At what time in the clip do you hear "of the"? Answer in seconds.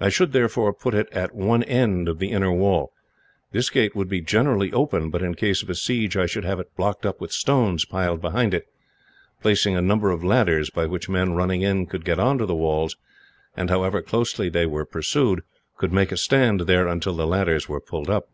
2.08-2.32